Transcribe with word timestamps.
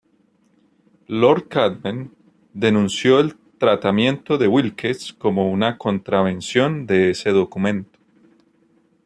Lord 1.19 1.47
Camden 1.47 2.15
denunció 2.55 3.19
el 3.19 3.35
tratamiento 3.59 4.39
de 4.39 4.47
Wilkes 4.47 5.13
como 5.13 5.51
una 5.51 5.77
contravención 5.77 6.87
de 6.87 7.11
ese 7.11 7.29
documento. 7.29 7.99